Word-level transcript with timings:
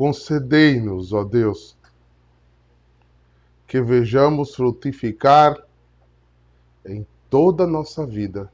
concedei-nos, 0.00 1.12
ó 1.12 1.24
Deus, 1.24 1.76
que 3.66 3.82
vejamos 3.82 4.54
frutificar 4.54 5.54
em 6.86 7.06
toda 7.28 7.64
a 7.64 7.66
nossa 7.66 8.06
vida 8.06 8.50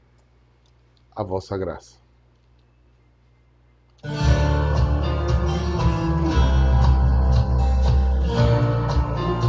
a 1.15 1.23
vossa 1.23 1.57
graça. 1.57 1.95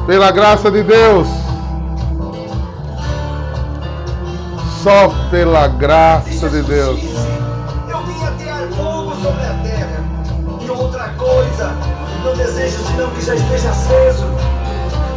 Pela 0.07 0.31
graça 0.31 0.71
de 0.71 0.85
Deus, 0.85 1.27
só 4.85 5.09
pela 5.33 5.67
graça 5.67 6.49
de 6.49 6.63
Deus. 6.63 7.48
Não 12.39 12.45
desejo 12.45 12.79
senão 12.87 13.11
que 13.11 13.25
já 13.25 13.35
esteja 13.35 13.71
aceso. 13.71 14.25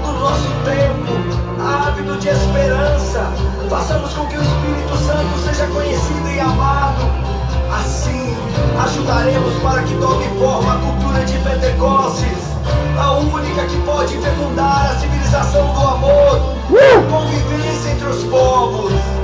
No 0.02 0.20
nosso 0.20 0.48
tempo, 0.66 1.62
ávido 1.62 2.18
de 2.18 2.30
esperança, 2.30 3.32
façamos 3.70 4.12
com 4.14 4.26
que 4.26 4.38
o 4.38 4.42
Espírito 4.42 4.98
Santo 4.98 5.38
seja 5.46 5.68
conhecido 5.68 6.30
e 6.30 6.40
amado. 6.40 7.02
Assim, 7.72 8.36
ajudaremos 8.84 9.54
para 9.62 9.84
que 9.84 9.94
tome 9.96 10.28
forma 10.40 10.74
a 10.74 10.78
cultura 10.78 11.24
de 11.26 11.38
Pentecostes, 11.40 12.52
a 13.00 13.12
única 13.14 13.66
que 13.66 13.78
pode 13.84 14.18
fecundar 14.18 14.92
a 14.92 15.00
civilização 15.00 15.74
do 15.74 15.80
amor, 15.80 16.56
a 16.70 17.12
convivência 17.12 17.92
entre 17.92 18.08
os 18.08 18.24
povos. 18.26 19.21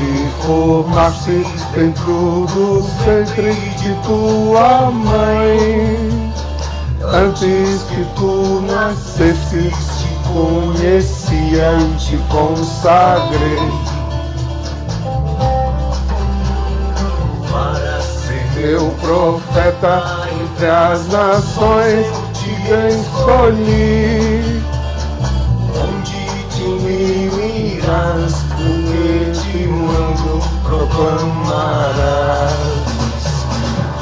Te 0.00 0.46
formaste 0.46 1.44
dentro 1.74 2.46
do 2.54 2.80
ventre 3.04 3.52
de 3.52 3.94
tua 4.06 4.90
mãe. 4.90 6.32
Antes 7.02 7.82
que 7.82 8.02
tu 8.16 8.62
nasceste, 8.62 9.68
te 9.68 10.08
conhecia 10.32 11.72
e 11.72 11.96
te 11.98 12.16
consagrei. 12.30 13.58
Para 17.52 18.00
ser 18.00 18.42
Teu 18.54 18.88
profeta 19.02 20.26
entre 20.32 20.66
as 20.66 21.08
nações, 21.08 22.06
te 22.32 22.52
escolhi. 22.88 24.29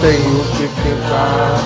Tenho 0.00 0.44
que 0.56 0.68
ficar, 0.68 1.58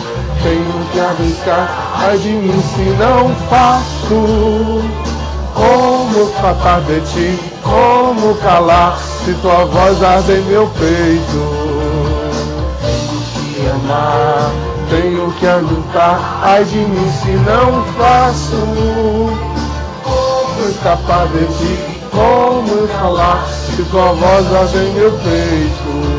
tenho 0.43 0.87
que 0.91 1.01
arriscar, 1.01 1.69
ai 1.99 2.19
de 2.19 2.31
mim 2.31 2.63
se 2.75 2.83
não 2.99 3.29
faço. 3.51 4.83
Como 5.55 6.23
escapar 6.31 6.81
de 6.81 7.01
ti, 7.01 7.39
como 7.63 8.35
calar, 8.37 8.99
se 9.25 9.35
tua 9.35 9.67
voz 9.67 10.03
arde 10.03 10.33
em 10.33 10.43
meu 10.45 10.67
peito. 10.79 11.43
Tenho 12.81 13.21
que 13.55 13.69
amar, 13.69 14.51
tenho 14.89 15.33
que 15.33 15.47
ajudar, 15.47 16.41
ai 16.43 16.65
de 16.65 16.79
mim 16.79 17.13
se 17.23 17.33
não 17.33 17.85
faço. 17.99 18.57
Como 20.03 20.69
escapar 20.71 21.27
de 21.29 21.47
ti, 21.59 21.92
como 22.13 22.87
falar, 22.89 23.49
se 23.49 23.83
tua 23.85 24.13
voz 24.13 24.55
arde 24.55 24.79
meu 24.95 25.11
peito. 25.11 26.13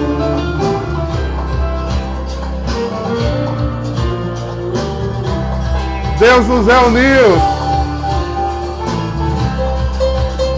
Deus 6.20 6.48
nos 6.48 6.66
reuniu. 6.66 7.38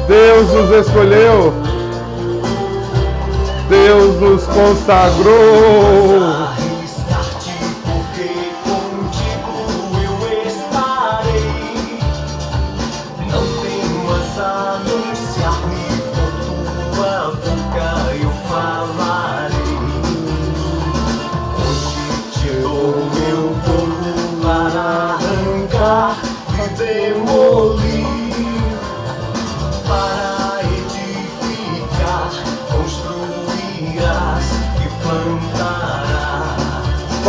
Deus 0.07 0.49
nos 0.51 0.71
escolheu. 0.87 1.53
Deus 3.69 4.21
nos 4.21 4.43
consagrou. 4.45 6.44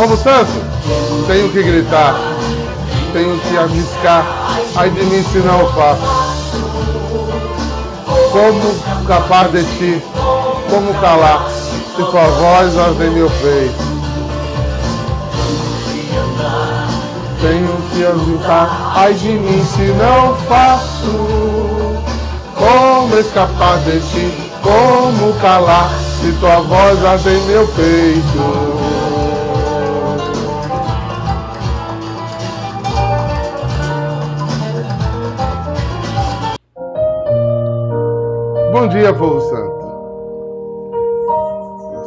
Povo 0.07 0.23
Santo, 0.23 0.53
tenho 1.27 1.49
que 1.49 1.61
gritar, 1.61 2.15
tenho 3.11 3.37
que 3.39 3.57
arriscar, 3.57 4.25
ai 4.77 4.89
de 4.89 5.03
mim 5.03 5.21
se 5.21 5.39
não 5.39 5.67
faço. 5.73 6.01
Como 8.31 9.05
capaz 9.05 9.51
de 9.51 9.65
ti, 9.65 10.01
como 10.69 10.93
calar, 11.01 11.49
se 11.49 12.03
tua 12.05 12.25
voz 12.25 12.77
arde 12.77 13.03
em 13.03 13.09
meu 13.09 13.29
peito. 13.29 13.83
Tenho 17.41 17.77
que 17.91 18.05
ajudar, 18.05 18.93
ai 18.95 19.13
de 19.13 19.27
mim 19.27 19.65
se 19.65 19.91
não 19.91 20.37
faço. 20.47 21.27
Como 22.55 23.19
escapar 23.19 23.77
de 23.79 23.99
ti, 23.99 24.51
como 24.63 25.33
calar, 25.41 25.91
se 26.21 26.31
tua 26.39 26.61
voz 26.61 27.03
arde 27.03 27.29
em 27.29 27.41
meu 27.47 27.67
peito. 27.67 28.76
Bom 38.87 38.93
dia, 38.93 39.13
povo 39.13 39.41
santo. 39.41 39.85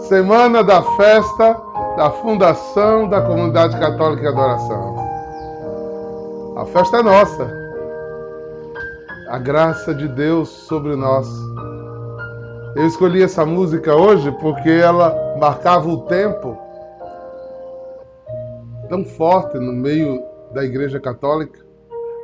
Semana 0.08 0.64
da 0.64 0.80
festa 0.96 1.60
da 1.98 2.10
fundação 2.10 3.06
da 3.06 3.20
Comunidade 3.20 3.78
Católica 3.78 4.22
de 4.22 4.28
Adoração. 4.28 4.96
A 6.56 6.64
festa 6.64 6.96
é 6.96 7.02
nossa. 7.02 7.52
A 9.28 9.36
graça 9.36 9.94
de 9.94 10.08
Deus 10.08 10.48
sobre 10.48 10.96
nós. 10.96 11.28
Eu 12.74 12.86
escolhi 12.86 13.22
essa 13.22 13.44
música 13.44 13.94
hoje 13.94 14.32
porque 14.40 14.70
ela 14.70 15.14
marcava 15.38 15.86
o 15.86 16.06
tempo 16.06 16.56
tão 18.88 19.04
forte 19.04 19.58
no 19.58 19.74
meio 19.74 20.22
da 20.54 20.64
Igreja 20.64 20.98
Católica, 20.98 21.60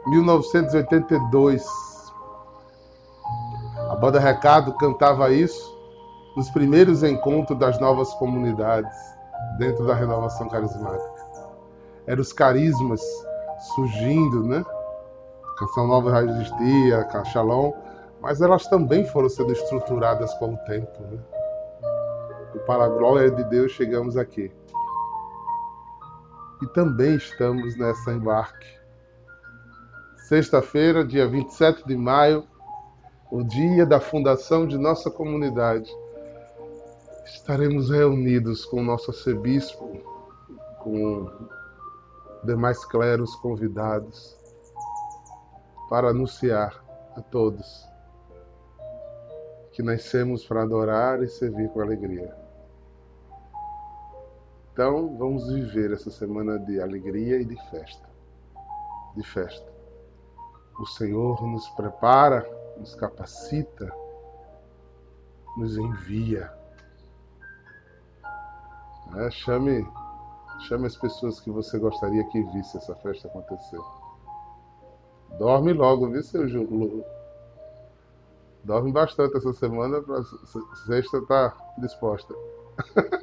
1982. 0.06 1.62
A 3.96 3.98
banda 3.98 4.20
Recado 4.20 4.74
cantava 4.74 5.32
isso 5.32 5.74
nos 6.36 6.50
primeiros 6.50 7.02
encontros 7.02 7.58
das 7.58 7.80
novas 7.80 8.12
comunidades 8.14 8.94
dentro 9.56 9.86
da 9.86 9.94
renovação 9.94 10.50
carismática. 10.50 11.24
Eram 12.06 12.20
os 12.20 12.30
carismas 12.30 13.00
surgindo, 13.74 14.44
né? 14.44 14.62
Canção 15.58 15.86
Nova 15.86 16.10
já 16.10 16.24
existia, 16.24 17.04
Cachalão, 17.04 17.74
mas 18.20 18.42
elas 18.42 18.66
também 18.66 19.06
foram 19.06 19.30
sendo 19.30 19.52
estruturadas 19.52 20.34
com 20.34 20.52
o 20.52 20.58
tempo, 20.58 21.02
né? 21.10 21.18
E 22.54 22.58
para 22.58 22.84
a 22.84 22.88
glória 22.88 23.30
de 23.30 23.44
Deus 23.44 23.72
chegamos 23.72 24.18
aqui. 24.18 24.52
E 26.62 26.66
também 26.66 27.16
estamos 27.16 27.78
nessa 27.78 28.12
embarque. 28.12 28.66
Sexta-feira, 30.28 31.02
dia 31.02 31.26
27 31.26 31.86
de 31.86 31.96
maio, 31.96 32.46
o 33.36 33.44
dia 33.44 33.84
da 33.84 34.00
fundação 34.00 34.66
de 34.66 34.78
nossa 34.78 35.10
comunidade. 35.10 35.94
Estaremos 37.26 37.90
reunidos 37.90 38.64
com 38.64 38.80
o 38.80 38.82
nosso 38.82 39.10
arcebispo, 39.10 40.00
com 40.78 41.30
demais 42.44 42.82
cleros 42.86 43.36
convidados, 43.36 44.34
para 45.90 46.08
anunciar 46.08 46.82
a 47.14 47.20
todos 47.20 47.86
que 49.72 49.82
nascemos 49.82 50.46
para 50.46 50.62
adorar 50.62 51.22
e 51.22 51.28
servir 51.28 51.68
com 51.68 51.82
alegria. 51.82 52.34
Então, 54.72 55.14
vamos 55.18 55.46
viver 55.52 55.92
essa 55.92 56.10
semana 56.10 56.58
de 56.58 56.80
alegria 56.80 57.38
e 57.38 57.44
de 57.44 57.56
festa. 57.70 58.08
De 59.14 59.22
festa. 59.22 59.70
O 60.80 60.86
Senhor 60.86 61.46
nos 61.46 61.68
prepara 61.70 62.55
nos 62.78 62.94
capacita, 62.94 63.92
nos 65.56 65.76
envia. 65.76 66.52
É, 69.16 69.30
chame 69.30 69.86
Chame 70.60 70.86
as 70.86 70.96
pessoas 70.96 71.38
que 71.40 71.50
você 71.50 71.78
gostaria 71.78 72.24
que 72.24 72.42
visse 72.42 72.78
essa 72.78 72.94
festa 72.96 73.28
acontecer. 73.28 73.78
Dorme 75.38 75.72
logo, 75.72 76.08
viu, 76.08 76.22
seu 76.22 76.48
Júlio? 76.48 77.04
Dorme 78.64 78.90
bastante 78.90 79.36
essa 79.36 79.52
semana 79.52 80.00
para 80.00 80.22
sexta 80.86 81.18
estar 81.18 81.50
tá 81.50 81.56
disposta. 81.78 82.34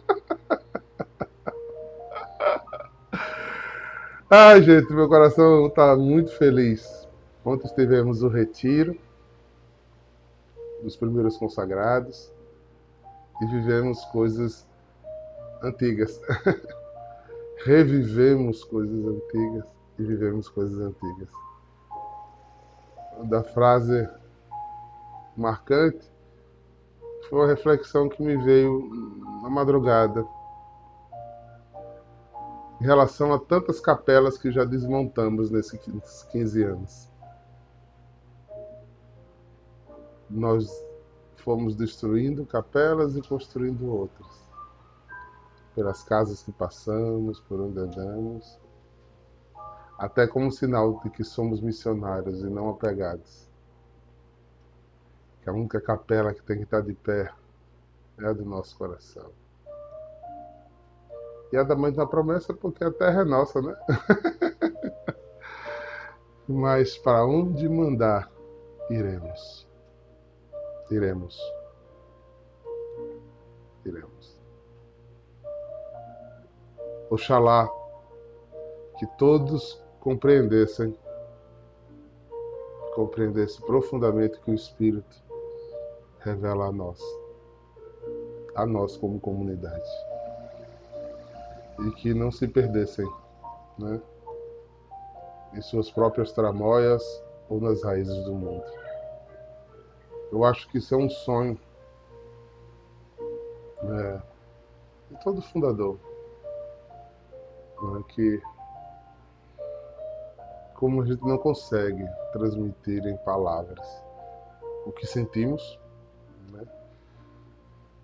Ai, 4.30 4.62
gente, 4.64 4.94
meu 4.94 5.10
coração 5.10 5.66
está 5.68 5.96
muito 5.96 6.32
feliz. 6.38 7.08
Ontem 7.44 7.68
tivemos 7.76 8.24
o 8.24 8.30
retiro 8.30 8.98
dos 10.84 10.96
primeiros 10.98 11.38
consagrados 11.38 12.32
e 13.42 13.46
vivemos 13.46 14.04
coisas 14.06 14.68
antigas. 15.64 16.20
Revivemos 17.66 18.64
coisas 18.66 19.06
antigas 19.06 19.66
e 19.98 20.04
vivemos 20.04 20.50
coisas 20.50 20.78
antigas. 20.80 21.30
Da 23.30 23.44
frase 23.44 24.10
marcante 25.38 26.12
foi 27.30 27.40
uma 27.40 27.48
reflexão 27.48 28.10
que 28.10 28.22
me 28.22 28.36
veio 28.38 28.90
na 29.42 29.50
madrugada 29.50 30.26
em 32.82 32.86
relação 32.86 33.34
a 33.34 33.40
tantas 33.40 33.80
capelas 33.80 34.38
que 34.38 34.52
já 34.52 34.66
desmontamos 34.66 35.50
nesses 35.50 35.80
15 36.32 36.64
anos. 36.64 37.13
Nós 40.34 40.68
fomos 41.38 41.76
destruindo 41.76 42.44
capelas 42.44 43.16
e 43.16 43.22
construindo 43.22 43.88
outras. 43.88 44.28
Pelas 45.76 46.04
casas 46.04 46.42
que 46.42 46.52
passamos, 46.52 47.40
por 47.42 47.60
onde 47.60 47.80
andamos, 47.80 48.60
até 49.98 50.26
como 50.26 50.52
sinal 50.52 51.00
de 51.04 51.12
que 51.12 51.24
somos 51.24 51.62
missionários 51.62 52.42
e 52.42 52.50
não 52.50 52.70
apegados. 52.70 53.48
Que 55.42 55.50
a 55.50 55.54
única 55.54 55.80
capela 55.80 56.34
que 56.34 56.42
tem 56.42 56.58
que 56.58 56.64
estar 56.64 56.82
de 56.82 56.94
pé 56.94 57.32
é 58.18 58.26
a 58.26 58.34
do 58.34 58.44
nosso 58.44 58.76
coração. 58.76 59.30
E 61.52 61.58
a 61.58 61.62
da 61.62 61.76
mãe 61.76 61.94
da 61.94 62.08
promessa, 62.08 62.56
porque 62.56 62.84
a 62.84 62.92
terra 62.92 63.22
é 63.22 63.26
nossa, 63.26 63.62
né? 63.62 63.76
Mas 66.50 66.98
para 66.98 67.24
onde 67.24 67.70
mandar, 67.70 68.32
iremos. 68.90 69.72
Iremos. 70.92 71.40
Iremos. 73.86 74.42
Oxalá 77.10 77.70
que 78.98 79.08
todos 79.18 79.82
compreendessem, 80.00 80.98
compreendessem 82.96 83.66
profundamente 83.66 84.40
que 84.42 84.52
o 84.52 84.54
Espírito 84.54 85.24
revela 86.20 86.68
a 86.68 86.72
nós, 86.72 87.00
a 88.56 88.66
nós 88.66 88.98
como 88.98 89.20
comunidade 89.20 89.90
e 91.80 91.92
que 91.92 92.14
não 92.14 92.32
se 92.32 92.48
perdessem 92.48 93.08
né, 93.78 94.02
em 95.54 95.62
suas 95.62 95.90
próprias 95.92 96.32
tramóias 96.32 97.04
ou 97.50 97.60
nas 97.60 97.84
raízes 97.84 98.24
do 98.24 98.34
mundo. 98.34 98.83
Eu 100.34 100.44
acho 100.44 100.68
que 100.68 100.80
isso 100.80 100.96
é 100.96 100.98
um 100.98 101.08
sonho. 101.08 101.60
Né, 103.84 104.24
de 105.12 105.24
todo 105.24 105.42
fundador, 105.44 106.00
né, 107.82 108.04
que 108.08 108.42
como 110.74 111.04
a 111.04 111.06
gente 111.06 111.22
não 111.22 111.38
consegue 111.38 112.04
transmitir 112.32 113.06
em 113.06 113.16
palavras 113.18 113.86
o 114.88 114.92
que 114.92 115.06
sentimos, 115.06 115.80
né, 116.50 116.66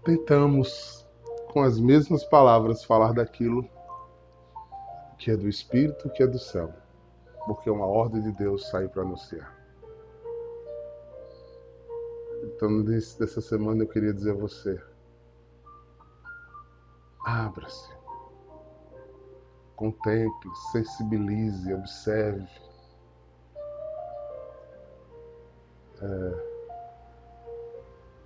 tentamos 0.03 1.07
com 1.51 1.63
as 1.63 1.79
mesmas 1.79 2.23
palavras 2.25 2.83
falar 2.83 3.13
daquilo 3.13 3.67
que 5.17 5.31
é 5.31 5.35
do 5.35 5.47
Espírito, 5.47 6.09
que 6.09 6.21
é 6.21 6.27
do 6.27 6.37
céu, 6.37 6.71
porque 7.47 7.69
uma 7.69 7.87
ordem 7.87 8.21
de 8.21 8.33
Deus 8.33 8.67
sai 8.69 8.87
para 8.87 9.01
anunciar. 9.01 9.58
Então, 12.59 12.69
no 12.69 12.83
dessa 12.83 13.39
semana, 13.39 13.83
eu 13.83 13.87
queria 13.87 14.13
dizer 14.13 14.31
a 14.31 14.35
você: 14.35 14.83
abra-se, 17.23 17.89
contemple, 19.77 20.55
sensibilize, 20.73 21.73
observe. 21.73 22.45
É, 26.01 26.45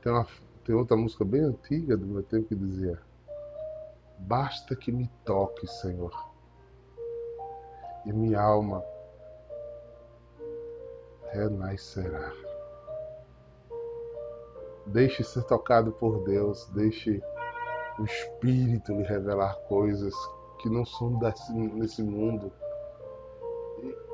tem, 0.02 0.12
uma, 0.12 0.28
tem 0.66 0.74
outra 0.74 0.98
música 0.98 1.24
bem 1.24 1.42
antiga 1.42 1.96
do 1.96 2.08
meu 2.08 2.24
tempo 2.24 2.48
que 2.48 2.56
dizia: 2.56 3.00
Basta 4.18 4.76
que 4.76 4.92
me 4.92 5.08
toque, 5.24 5.68
Senhor, 5.68 6.12
e 8.04 8.12
minha 8.12 8.42
alma 8.42 8.84
renascerá. 11.32 12.53
Deixe 14.86 15.24
ser 15.24 15.44
tocado 15.44 15.92
por 15.94 16.24
Deus, 16.24 16.66
deixe 16.74 17.22
o 17.98 18.04
Espírito 18.04 18.94
lhe 18.94 19.04
revelar 19.04 19.56
coisas 19.68 20.14
que 20.60 20.70
não 20.70 20.86
são 20.86 21.20
desse, 21.20 22.02
mundo, 22.02 22.52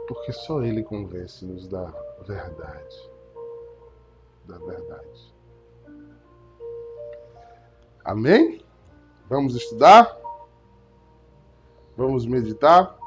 porque 0.07 0.31
só 0.31 0.62
Ele 0.62 0.83
convence-nos 0.83 1.68
da 1.68 1.86
verdade. 2.27 3.12
Da 4.45 4.57
verdade. 4.57 5.33
Amém? 8.04 8.63
Vamos 9.30 9.56
estudar? 9.56 10.18
Vamos 11.95 12.25
meditar? 12.25 12.98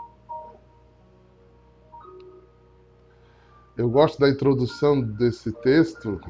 Eu 3.76 3.88
gosto 3.88 4.20
da 4.20 4.28
introdução 4.28 5.00
desse 5.00 5.50
texto. 5.50 6.20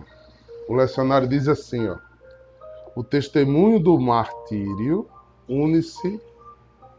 O 0.69 0.75
lecionário 0.75 1.29
diz 1.29 1.49
assim, 1.49 1.88
ó: 1.88 1.99
O 2.94 3.03
testemunho 3.03 3.81
do 3.81 3.99
martírio 3.99 5.09
une-se 5.49 6.20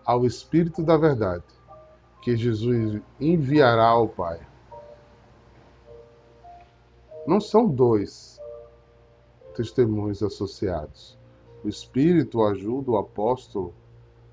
ao 0.06 0.26
espírito 0.26 0.84
da 0.84 0.98
verdade, 0.98 1.46
que 2.22 2.36
Jesus 2.36 3.02
enviará 3.20 3.88
ao 3.88 4.08
Pai. 4.08 4.40
Não 7.26 7.40
são 7.40 7.68
dois 7.68 8.40
testemunhos 9.56 10.22
associados 10.22 11.18
o 11.64 11.70
Espírito 11.70 12.44
ajuda 12.44 12.92
o 12.92 12.98
apóstolo 12.98 13.74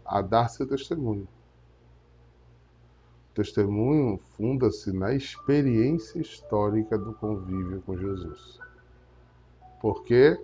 a 0.05 0.21
dar 0.21 0.49
seu 0.49 0.67
testemunho. 0.67 1.29
O 3.31 3.35
testemunho 3.35 4.19
funda-se 4.37 4.93
na 4.93 5.15
experiência 5.15 6.19
histórica 6.19 6.99
do 6.99 7.15
convívio 7.15 7.81
com 7.83 7.97
Jesus. 7.97 8.59
Porque 9.81 10.39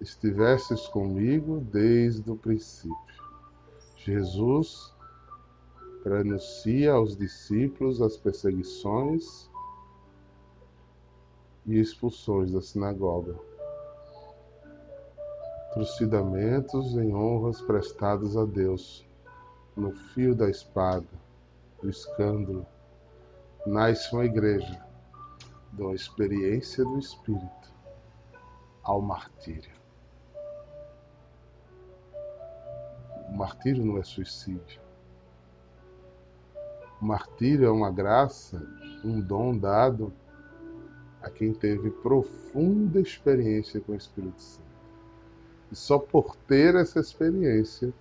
estivesses 0.00 0.86
comigo 0.88 1.60
desde 1.60 2.30
o 2.30 2.36
princípio. 2.36 3.24
Jesus 3.96 4.92
prenuncia 6.02 6.92
aos 6.92 7.16
discípulos 7.16 8.02
as 8.02 8.16
perseguições 8.16 9.48
e 11.66 11.78
expulsões 11.78 12.52
da 12.52 12.60
sinagoga 12.60 13.34
trucidamentos 15.74 16.96
em 16.96 17.12
honras 17.12 17.60
prestadas 17.60 18.36
a 18.36 18.44
Deus, 18.44 19.04
no 19.76 19.90
fio 19.90 20.32
da 20.32 20.48
espada, 20.48 21.04
do 21.82 21.90
escândalo, 21.90 22.64
nasce 23.66 24.14
uma 24.14 24.24
igreja, 24.24 24.80
da 25.72 25.92
experiência 25.92 26.84
do 26.84 26.96
Espírito 26.96 27.73
ao 28.84 29.00
martírio. 29.00 29.72
O 33.28 33.36
martírio 33.36 33.84
não 33.84 33.98
é 33.98 34.04
suicídio. 34.04 34.80
O 37.00 37.04
martírio 37.04 37.66
é 37.66 37.70
uma 37.70 37.90
graça, 37.90 38.62
um 39.02 39.20
dom 39.20 39.56
dado 39.56 40.12
a 41.22 41.30
quem 41.30 41.52
teve 41.52 41.90
profunda 41.90 43.00
experiência 43.00 43.80
com 43.80 43.92
o 43.92 43.96
Espírito 43.96 44.40
Santo. 44.40 44.64
E 45.72 45.76
só 45.76 45.98
por 45.98 46.36
ter 46.36 46.74
essa 46.74 47.00
experiência 47.00 47.92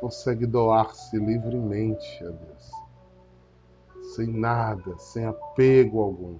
consegue 0.00 0.46
doar-se 0.46 1.16
livremente 1.16 2.24
a 2.24 2.30
Deus, 2.30 2.70
sem 4.16 4.26
nada, 4.26 4.98
sem 4.98 5.26
apego 5.26 6.00
algum, 6.00 6.38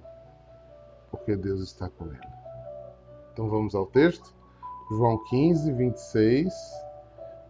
porque 1.09 1.35
Deus 1.35 1.61
está 1.61 1.87
com 1.87 2.07
ele. 2.07 2.42
Então 3.33 3.49
vamos 3.49 3.73
ao 3.73 3.87
texto, 3.87 4.31
João 4.91 5.17
15, 5.25 5.71
26 5.73 6.53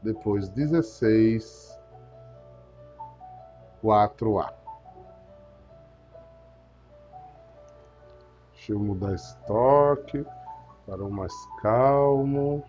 depois 0.02 0.48
16, 0.50 1.78
4A. 3.84 4.54
Deixa 8.54 8.72
eu 8.72 8.80
mudar 8.80 9.14
esse 9.14 9.38
toque 9.46 10.26
para 10.86 11.04
o 11.04 11.12
mais 11.12 11.34
calmo. 11.62 12.64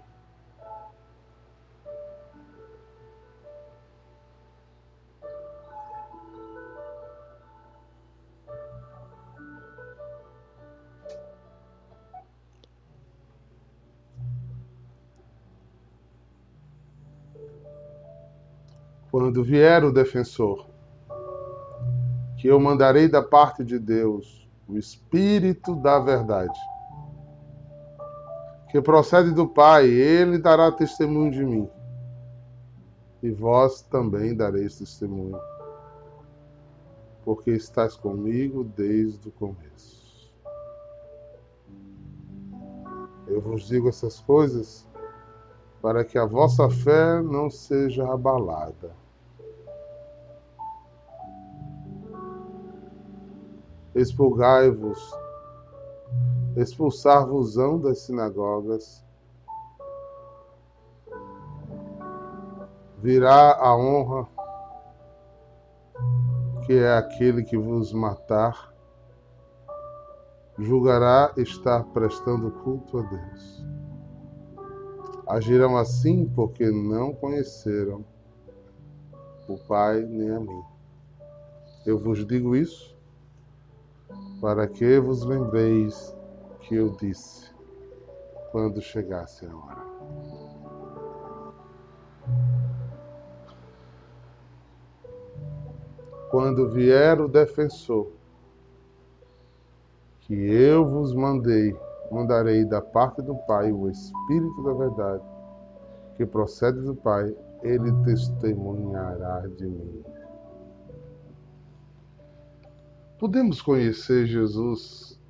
Quando 19.15 19.45
vier 19.45 19.85
o 19.85 19.93
defensor, 19.93 20.67
que 22.37 22.49
eu 22.49 22.59
mandarei 22.59 23.09
da 23.09 23.23
parte 23.23 23.65
de 23.65 23.79
Deus, 23.79 24.51
o 24.67 24.77
Espírito 24.77 25.77
da 25.77 26.01
Verdade, 26.01 26.59
que 28.73 28.83
procede 28.83 29.31
do 29.31 29.47
Pai, 29.47 29.87
ele 29.87 30.37
dará 30.37 30.73
testemunho 30.73 31.31
de 31.31 31.45
mim. 31.45 31.71
E 33.23 33.31
vós 33.31 33.83
também 33.83 34.35
dareis 34.35 34.79
testemunho, 34.81 35.39
porque 37.25 37.53
estás 37.53 37.95
comigo 37.95 38.65
desde 38.65 39.29
o 39.29 39.31
começo. 39.31 40.35
Eu 43.29 43.41
vos 43.41 43.69
digo 43.69 43.89
essas 43.89 44.19
coisas 44.19 44.89
para 45.81 46.05
que 46.05 46.19
a 46.19 46.27
vossa 46.27 46.69
fé 46.69 47.23
não 47.23 47.49
seja 47.49 48.13
abalada. 48.13 49.04
Expulgai-vos, 53.95 54.99
expulsar-vos-ão 56.57 57.81
das 57.81 58.01
sinagogas, 58.01 59.05
virá 63.01 63.55
a 63.55 63.77
honra, 63.77 64.27
que 66.67 66.73
é 66.73 66.97
aquele 66.97 67.45
que 67.45 67.57
vos 67.57 67.93
matar, 67.93 68.75
julgará 70.59 71.33
estar 71.37 71.85
prestando 71.85 72.51
culto 72.51 72.99
a 72.99 73.03
Deus. 73.03 73.65
Agirão 75.29 75.77
assim 75.77 76.27
porque 76.35 76.71
não 76.71 77.15
conheceram 77.15 78.05
o 79.49 79.57
Pai 79.57 80.03
nem 80.03 80.31
a 80.31 80.41
mim. 80.41 80.63
Eu 81.87 81.99
vos 81.99 82.27
digo 82.27 82.57
isso 82.57 82.94
para 84.41 84.67
que 84.67 84.99
vos 84.99 85.25
lembreis 85.25 86.17
que 86.61 86.75
eu 86.75 86.91
disse 86.91 87.53
quando 88.51 88.81
chegasse 88.81 89.47
a 89.47 89.57
hora. 89.57 89.85
Quando 96.31 96.71
vier 96.71 97.21
o 97.21 97.29
defensor, 97.29 98.11
que 100.21 100.35
eu 100.35 100.85
vos 100.89 101.15
mandei, 101.15 101.77
mandarei 102.11 102.65
da 102.65 102.81
parte 102.81 103.21
do 103.23 103.37
Pai 103.47 103.71
o 103.71 103.89
Espírito 103.89 104.63
da 104.63 104.73
Verdade, 104.73 105.23
que 106.17 106.25
procede 106.25 106.81
do 106.81 106.95
Pai, 106.95 107.35
ele 107.63 107.93
testemunhará 108.05 109.41
de 109.57 109.67
mim. 109.67 110.05
Podemos 113.19 113.63
conhecer 113.63 114.27
Jesus 114.27 115.21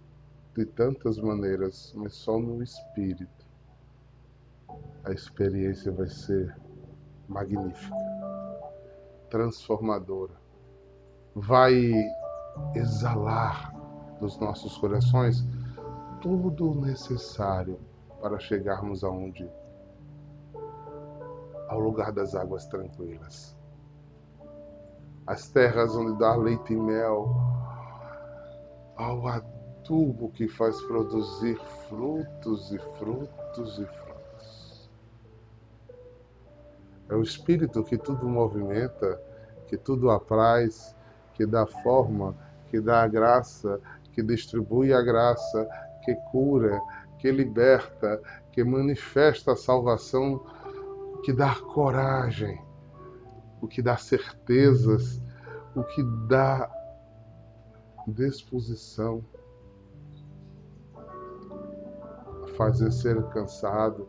de 0.56 0.64
tantas 0.64 1.18
maneiras, 1.18 1.92
mas 1.94 2.14
só 2.14 2.38
no 2.38 2.62
Espírito. 2.62 3.44
A 5.04 5.12
experiência 5.12 5.92
vai 5.92 6.08
ser 6.08 6.56
magnífica, 7.28 7.94
transformadora. 9.28 10.32
Vai 11.34 11.92
exalar 12.74 13.74
dos 14.18 14.38
nossos 14.38 14.78
corações 14.78 15.46
tudo 16.22 16.70
o 16.70 16.74
necessário 16.74 17.78
para 18.22 18.38
chegarmos 18.38 19.04
aonde? 19.04 19.46
Ao 21.68 21.78
lugar 21.78 22.12
das 22.12 22.34
águas 22.34 22.66
tranquilas. 22.66 23.54
As 25.26 25.50
terras 25.50 25.94
onde 25.94 26.18
dá 26.18 26.34
leite 26.34 26.72
e 26.72 26.76
mel, 26.76 27.53
ao 28.96 29.26
adubo 29.26 30.30
que 30.30 30.48
faz 30.48 30.80
produzir 30.82 31.58
frutos 31.88 32.72
e 32.72 32.78
frutos 32.98 33.78
e 33.78 33.86
frutos. 33.86 34.90
É 37.08 37.14
o 37.14 37.22
Espírito 37.22 37.84
que 37.84 37.98
tudo 37.98 38.26
movimenta, 38.26 39.20
que 39.66 39.76
tudo 39.76 40.10
apraz, 40.10 40.96
que 41.34 41.44
dá 41.44 41.66
forma, 41.66 42.34
que 42.68 42.80
dá 42.80 43.02
a 43.02 43.08
graça, 43.08 43.80
que 44.12 44.22
distribui 44.22 44.92
a 44.92 45.02
graça, 45.02 45.68
que 46.04 46.14
cura, 46.30 46.80
que 47.18 47.30
liberta, 47.30 48.20
que 48.52 48.62
manifesta 48.62 49.52
a 49.52 49.56
salvação, 49.56 50.44
que 51.24 51.32
dá 51.32 51.54
coragem, 51.54 52.60
o 53.60 53.66
que 53.66 53.82
dá 53.82 53.96
certezas, 53.96 55.20
o 55.74 55.82
que 55.82 56.02
dá 56.28 56.70
disposição 58.06 59.24
a 60.96 62.46
fazer 62.56 62.90
ser 62.92 63.22
cansado, 63.30 64.08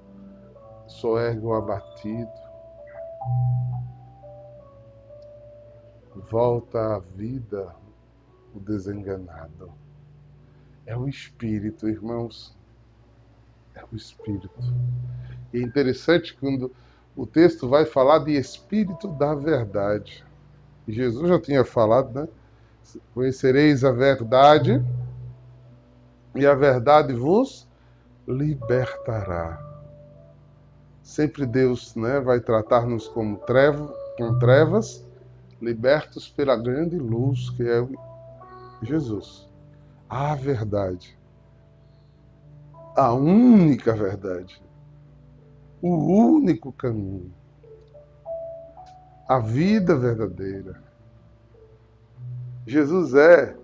soergue 0.87 1.45
o 1.45 1.53
abatido, 1.53 2.31
volta 6.29 6.95
à 6.95 6.99
vida 6.99 7.75
o 8.53 8.59
desenganado. 8.59 9.71
É 10.85 10.95
o 10.95 11.07
Espírito, 11.07 11.89
irmãos. 11.89 12.55
É 13.73 13.83
o 13.91 13.95
Espírito. 13.95 14.51
E 15.53 15.57
é 15.57 15.61
interessante 15.61 16.35
quando 16.35 16.71
o 17.15 17.25
texto 17.25 17.67
vai 17.67 17.85
falar 17.85 18.19
de 18.19 18.31
Espírito 18.31 19.07
da 19.07 19.33
Verdade. 19.33 20.23
Jesus 20.87 21.27
já 21.27 21.39
tinha 21.39 21.65
falado, 21.65 22.13
né? 22.13 22.27
Conhecereis 23.13 23.83
a 23.83 23.91
verdade 23.91 24.83
e 26.33 26.45
a 26.45 26.53
verdade 26.53 27.13
vos 27.13 27.67
libertará. 28.27 29.59
Sempre 31.01 31.45
Deus 31.45 31.95
né, 31.95 32.19
vai 32.19 32.39
tratar-nos 32.39 33.07
como 33.07 33.37
trevo, 33.37 33.93
com 34.17 34.37
trevas, 34.39 35.05
libertos 35.61 36.27
pela 36.29 36.55
grande 36.55 36.97
luz 36.97 37.49
que 37.51 37.63
é 37.67 37.87
Jesus. 38.81 39.47
A 40.09 40.35
verdade. 40.35 41.17
A 42.95 43.13
única 43.13 43.93
verdade. 43.93 44.61
O 45.81 45.95
único 45.95 46.71
caminho. 46.71 47.31
A 49.27 49.39
vida 49.39 49.95
verdadeira 49.95 50.84
Jesus 52.67 53.13
é 53.13 53.55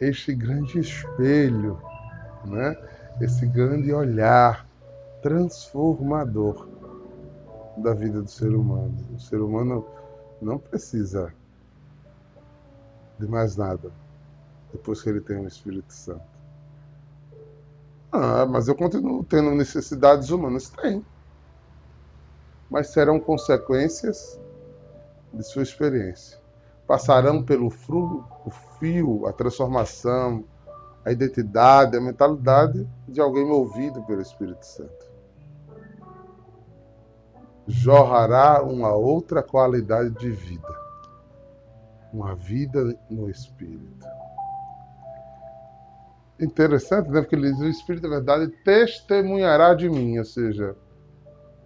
este 0.00 0.34
grande 0.34 0.80
espelho, 0.80 1.80
né? 2.44 2.76
esse 3.20 3.46
grande 3.46 3.92
olhar 3.92 4.66
transformador 5.22 6.68
da 7.76 7.94
vida 7.94 8.20
do 8.20 8.28
ser 8.28 8.52
humano. 8.52 8.96
O 9.14 9.20
ser 9.20 9.40
humano 9.40 9.86
não 10.40 10.58
precisa 10.58 11.32
de 13.16 13.28
mais 13.28 13.56
nada 13.56 13.92
depois 14.72 15.00
que 15.00 15.08
ele 15.08 15.20
tem 15.20 15.36
o 15.36 15.46
Espírito 15.46 15.92
Santo. 15.92 16.24
Ah, 18.10 18.44
mas 18.44 18.66
eu 18.66 18.74
continuo 18.74 19.22
tendo 19.22 19.52
necessidades 19.52 20.30
humanas. 20.30 20.68
Tem. 20.68 21.04
Mas 22.68 22.88
serão 22.88 23.20
consequências 23.20 24.40
de 25.32 25.42
sua 25.44 25.62
experiência 25.62 26.41
passarão 26.86 27.42
pelo 27.42 27.70
fio, 27.70 28.24
o 28.44 28.50
fio, 28.78 29.26
a 29.26 29.32
transformação, 29.32 30.44
a 31.04 31.10
identidade, 31.10 31.96
a 31.96 32.00
mentalidade 32.00 32.88
de 33.08 33.20
alguém 33.20 33.46
movido 33.46 34.02
pelo 34.04 34.22
Espírito 34.22 34.64
Santo. 34.64 35.12
Jorrará 37.66 38.62
uma 38.62 38.92
outra 38.92 39.42
qualidade 39.42 40.10
de 40.10 40.30
vida, 40.30 40.68
uma 42.12 42.34
vida 42.34 42.96
no 43.08 43.30
Espírito. 43.30 44.06
Interessante, 46.40 47.08
né? 47.08 47.20
Porque 47.20 47.36
ele 47.36 47.52
diz: 47.52 47.60
o 47.60 47.68
Espírito 47.68 48.02
da 48.02 48.16
Verdade 48.16 48.48
testemunhará 48.64 49.74
de 49.74 49.88
mim, 49.88 50.18
ou 50.18 50.24
seja, 50.24 50.76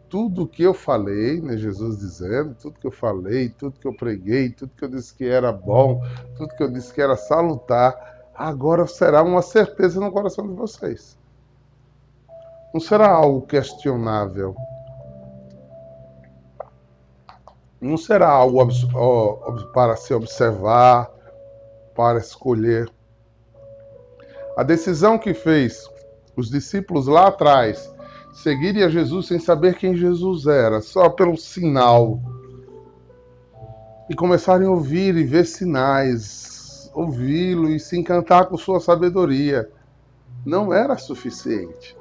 tudo 0.09 0.47
que 0.47 0.63
eu 0.63 0.73
falei, 0.73 1.41
né, 1.41 1.57
Jesus 1.57 1.99
dizendo, 1.99 2.55
tudo 2.55 2.79
que 2.79 2.87
eu 2.87 2.93
falei, 2.93 3.49
tudo 3.49 3.79
que 3.79 3.87
eu 3.87 3.95
preguei, 3.95 4.51
tudo 4.51 4.73
que 4.77 4.85
eu 4.85 4.89
disse 4.89 5.15
que 5.15 5.25
era 5.25 5.53
bom, 5.53 6.01
tudo 6.37 6.55
que 6.55 6.63
eu 6.63 6.71
disse 6.71 6.93
que 6.93 7.01
era 7.01 7.17
salutar, 7.17 8.23
agora 8.35 8.87
será 8.87 9.23
uma 9.23 9.43
certeza 9.43 10.01
no 10.01 10.13
coração 10.13 10.47
de 10.47 10.55
vocês. 10.55 11.19
Não 12.73 12.81
será 12.81 13.09
algo 13.09 13.43
questionável. 13.43 14.55
Não 17.81 17.97
será 17.97 18.29
algo 18.29 18.61
para 19.73 19.97
se 19.97 20.15
observar, 20.15 21.11
para 21.95 22.19
escolher. 22.19 22.91
A 24.57 24.63
decisão 24.63 25.19
que 25.19 25.35
fez 25.35 25.89
os 26.37 26.51
discípulos 26.51 27.07
lá 27.07 27.29
atrás 27.29 27.95
seguirem 28.37 28.83
a 28.83 28.88
Jesus 28.88 29.26
sem 29.26 29.38
saber 29.38 29.76
quem 29.76 29.97
Jesus 29.97 30.47
era, 30.47 30.81
só 30.81 31.09
pelo 31.09 31.37
sinal. 31.37 32.21
E 34.09 34.14
começarem 34.14 34.66
a 34.66 34.71
ouvir 34.71 35.16
e 35.16 35.25
ver 35.25 35.47
sinais, 35.47 36.90
ouvi-lo 36.95 37.71
e 37.71 37.81
se 37.81 37.99
encantar 37.99 38.47
com 38.47 38.57
sua 38.57 38.78
sabedoria. 38.78 39.69
Não 40.45 40.73
era 40.73 40.97
suficiente. 40.97 41.97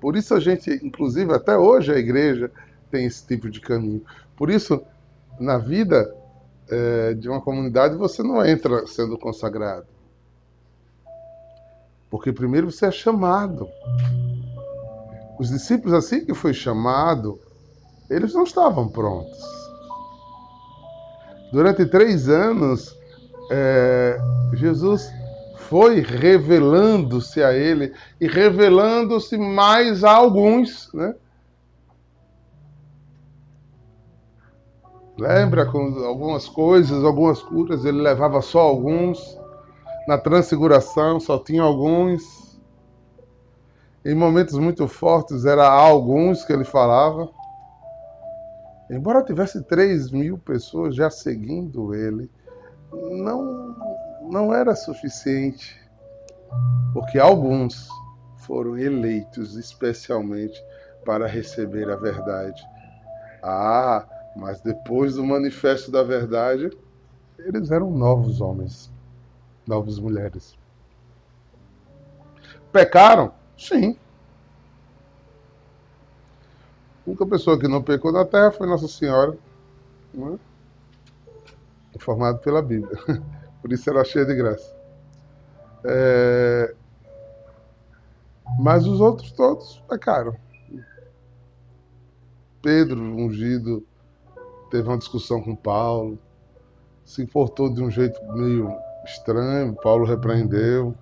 Por 0.00 0.16
isso 0.16 0.34
a 0.34 0.40
gente, 0.40 0.70
inclusive 0.82 1.34
até 1.34 1.58
hoje 1.58 1.92
a 1.92 1.98
igreja 1.98 2.50
tem 2.90 3.04
esse 3.04 3.26
tipo 3.26 3.50
de 3.50 3.60
caminho. 3.60 4.02
Por 4.36 4.48
isso, 4.48 4.80
na 5.38 5.58
vida 5.58 6.14
é, 6.70 7.14
de 7.14 7.28
uma 7.28 7.40
comunidade, 7.40 7.96
você 7.96 8.22
não 8.22 8.44
entra 8.46 8.86
sendo 8.86 9.18
consagrado. 9.18 9.86
Porque 12.08 12.32
primeiro 12.32 12.70
você 12.70 12.86
é 12.86 12.90
chamado. 12.90 13.68
Os 15.38 15.48
discípulos, 15.48 15.94
assim 15.94 16.24
que 16.24 16.34
foi 16.34 16.52
chamado, 16.52 17.38
eles 18.10 18.34
não 18.34 18.42
estavam 18.42 18.88
prontos. 18.88 19.38
Durante 21.52 21.86
três 21.86 22.28
anos, 22.28 22.94
é, 23.50 24.18
Jesus 24.54 25.08
foi 25.68 26.00
revelando-se 26.00 27.42
a 27.42 27.52
ele 27.52 27.94
e 28.20 28.26
revelando-se 28.26 29.36
mais 29.36 30.02
a 30.02 30.12
alguns, 30.12 30.92
né? 30.92 31.14
Lembra 35.18 35.66
com 35.66 35.80
algumas 36.04 36.48
coisas, 36.48 37.02
algumas 37.04 37.42
curas, 37.42 37.84
ele 37.84 38.00
levava 38.00 38.40
só 38.40 38.60
alguns. 38.60 39.36
Na 40.06 40.16
transfiguração 40.16 41.18
só 41.18 41.38
tinha 41.38 41.62
alguns. 41.62 42.47
Em 44.04 44.14
momentos 44.14 44.58
muito 44.58 44.86
fortes, 44.86 45.44
era 45.44 45.68
alguns 45.68 46.44
que 46.44 46.52
ele 46.52 46.64
falava. 46.64 47.28
Embora 48.90 49.24
tivesse 49.24 49.62
3 49.64 50.10
mil 50.10 50.38
pessoas 50.38 50.94
já 50.94 51.10
seguindo 51.10 51.94
ele, 51.94 52.30
não, 52.92 53.76
não 54.30 54.54
era 54.54 54.74
suficiente, 54.74 55.78
porque 56.94 57.18
alguns 57.18 57.88
foram 58.38 58.78
eleitos 58.78 59.56
especialmente 59.56 60.58
para 61.04 61.26
receber 61.26 61.90
a 61.90 61.96
verdade. 61.96 62.62
Ah, 63.42 64.06
mas 64.34 64.60
depois 64.62 65.16
do 65.16 65.24
manifesto 65.24 65.90
da 65.90 66.02
verdade, 66.02 66.70
eles 67.38 67.70
eram 67.70 67.90
novos 67.90 68.40
homens, 68.40 68.90
novas 69.66 69.98
mulheres. 69.98 70.56
Pecaram? 72.72 73.37
Sim. 73.58 73.96
A 77.04 77.10
única 77.10 77.26
pessoa 77.26 77.58
que 77.58 77.66
não 77.66 77.82
pecou 77.82 78.12
na 78.12 78.24
terra 78.24 78.52
foi 78.52 78.66
Nossa 78.66 78.86
Senhora, 78.86 79.36
né? 80.14 80.38
informado 81.94 82.38
pela 82.38 82.62
Bíblia. 82.62 82.96
Por 83.60 83.72
isso 83.72 83.90
era 83.90 84.04
cheia 84.04 84.24
de 84.24 84.34
graça. 84.34 84.76
É... 85.84 86.74
Mas 88.60 88.86
os 88.86 89.00
outros 89.00 89.32
todos 89.32 89.82
pecaram. 89.88 90.34
Pedro, 92.62 93.00
ungido, 93.00 93.84
teve 94.70 94.88
uma 94.88 94.98
discussão 94.98 95.42
com 95.42 95.54
Paulo, 95.54 96.18
se 97.04 97.22
importou 97.22 97.72
de 97.72 97.82
um 97.82 97.90
jeito 97.90 98.20
meio 98.32 98.70
estranho, 99.04 99.74
Paulo 99.82 100.04
repreendeu. 100.04 100.94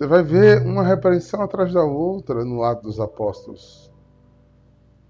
Você 0.00 0.06
vai 0.06 0.22
ver 0.22 0.62
uma 0.62 0.82
repreensão 0.82 1.42
atrás 1.42 1.74
da 1.74 1.84
outra 1.84 2.42
no 2.42 2.62
ato 2.62 2.84
dos 2.84 2.98
apóstolos. 2.98 3.92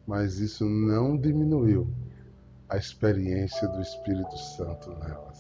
Mas 0.05 0.40
isso 0.40 0.64
não 0.64 1.16
diminuiu 1.16 1.88
a 2.68 2.76
experiência 2.76 3.68
do 3.68 3.81
Espírito 3.81 4.37
Santo 4.37 4.90
nelas. 4.96 5.38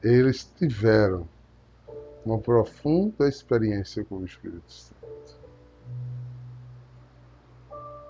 Eles 0.00 0.44
tiveram 0.44 1.28
uma 2.24 2.38
profunda 2.38 3.28
experiência 3.28 4.04
com 4.04 4.18
o 4.18 4.24
Espírito 4.24 4.70
Santo. 4.72 5.36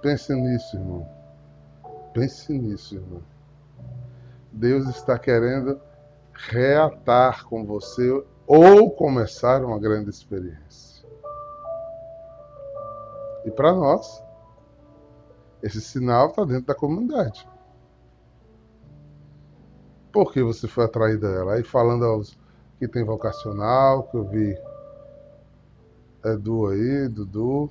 Pense 0.02 0.34
nisso, 0.34 0.76
irmão. 0.76 1.08
Pense 2.12 2.52
nisso, 2.52 2.96
irmão. 2.96 3.22
Deus 4.52 4.86
está 4.86 5.18
querendo 5.18 5.80
reatar 6.34 7.46
com 7.46 7.64
você 7.64 8.22
ou 8.46 8.90
começar 8.90 9.64
uma 9.64 9.78
grande 9.78 10.10
experiência. 10.10 11.06
E 13.44 13.50
para 13.50 13.72
nós, 13.74 14.22
esse 15.62 15.80
sinal 15.80 16.28
está 16.28 16.44
dentro 16.44 16.66
da 16.66 16.74
comunidade. 16.74 17.48
Por 20.12 20.32
que 20.32 20.42
você 20.42 20.68
foi 20.68 20.84
atraído 20.84 21.26
a 21.26 21.30
ela? 21.30 21.54
Aí 21.54 21.64
falando 21.64 22.04
aos 22.04 22.38
que 22.78 22.86
tem 22.86 23.04
vocacional, 23.04 24.04
que 24.04 24.16
eu 24.16 24.24
vi 24.24 24.56
Edu 26.24 26.68
aí, 26.68 27.08
Dudu, 27.08 27.70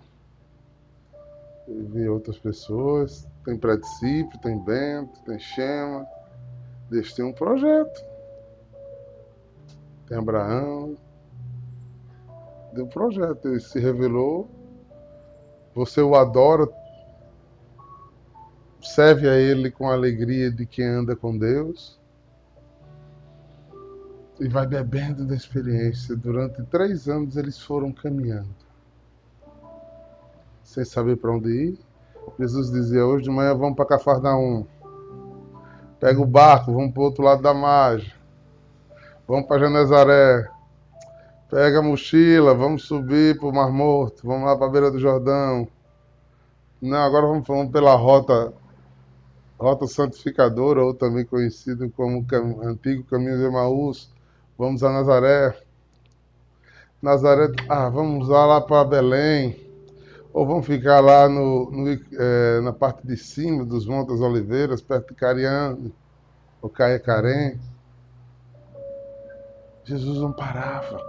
eu 1.68 1.86
vi 1.88 2.10
outras 2.10 2.38
pessoas, 2.38 3.28
tem 3.46 3.58
Predicípio, 3.58 4.40
tem 4.40 4.60
Bento, 4.64 5.20
tem 5.24 5.40
Chema, 5.40 6.06
eles 6.92 7.14
têm 7.14 7.26
um 7.26 7.34
projeto 7.34 8.13
tem 10.14 10.20
Abraão. 10.20 10.96
Deu 12.74 12.88
projeto, 12.88 13.48
ele 13.48 13.60
se 13.60 13.80
revelou. 13.80 14.50
Você 15.74 16.02
o 16.02 16.16
adora, 16.16 16.68
serve 18.80 19.28
a 19.28 19.36
ele 19.36 19.72
com 19.72 19.90
a 19.90 19.94
alegria 19.94 20.52
de 20.52 20.66
quem 20.66 20.86
anda 20.86 21.16
com 21.16 21.38
Deus. 21.38 22.00
E 24.40 24.48
vai 24.48 24.68
bebendo 24.68 25.26
da 25.26 25.36
experiência. 25.36 26.16
Durante 26.16 26.62
três 26.64 27.08
anos 27.08 27.36
eles 27.38 27.60
foram 27.60 27.92
caminhando. 27.92 28.54
Sem 30.64 30.86
saber 30.86 31.18
para 31.18 31.32
onde 31.32 31.50
ir. 31.50 31.80
Jesus 32.40 32.72
dizia, 32.72 33.06
hoje 33.06 33.26
de 33.26 33.30
manhã 33.30 33.56
vamos 33.56 33.76
para 33.76 33.86
Cafarnaum. 33.86 34.66
Pega 36.00 36.22
o 36.22 36.26
barco, 36.26 36.74
vamos 36.74 36.94
para 36.94 37.02
o 37.02 37.06
outro 37.06 37.24
lado 37.24 37.42
da 37.42 37.54
margem. 37.54 38.23
Vamos 39.26 39.48
para 39.48 39.66
Genezaré. 39.66 40.50
Pega 41.50 41.80
a 41.80 41.82
mochila, 41.82 42.54
vamos 42.54 42.84
subir 42.84 43.40
para 43.40 43.48
o 43.48 43.54
Mar 43.54 43.72
Morto, 43.72 44.28
vamos 44.28 44.46
lá 44.46 44.58
para 44.58 44.66
a 44.66 44.70
beira 44.70 44.92
do 44.92 45.00
Jordão. 45.00 45.68
Não, 46.82 46.98
agora 46.98 47.28
vamos, 47.28 47.48
vamos 47.48 47.72
pela 47.72 47.96
rota, 47.96 48.52
rota 49.58 49.88
santificadora, 49.88 50.84
ou 50.84 50.94
também 50.94 51.24
conhecido 51.24 51.90
como 51.92 52.26
cam, 52.26 52.58
Antigo 52.64 53.04
Caminho 53.06 53.38
de 53.38 53.46
Emaús. 53.46 54.12
Vamos 54.58 54.84
a 54.84 54.92
Nazaré. 54.92 55.58
Nazaré, 57.02 57.54
ah, 57.70 57.88
vamos 57.88 58.28
lá, 58.28 58.46
lá 58.46 58.62
para 58.62 58.84
Belém. 58.84 59.58
Ou 60.34 60.46
vamos 60.46 60.66
ficar 60.66 61.00
lá 61.00 61.30
no, 61.30 61.72
no 61.72 61.92
é, 61.92 62.60
na 62.62 62.74
parte 62.74 63.08
de 63.08 63.16
cima 63.16 63.64
dos 63.64 63.86
Montes 63.86 64.20
Oliveiras, 64.20 64.82
perto 64.82 65.10
de 65.10 65.16
Cariano, 65.16 65.94
ou 66.62 66.70
Caiacarém. 66.70 67.60
Jesus 69.86 70.18
não 70.20 70.32
parava. 70.32 71.02